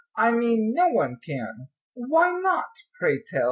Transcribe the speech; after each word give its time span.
"I 0.15 0.31
mean 0.31 0.73
no 0.73 0.87
one 0.87 1.17
can." 1.23 1.67
"Why 1.93 2.31
not, 2.31 2.69
pray 2.97 3.21
tell?" 3.21 3.39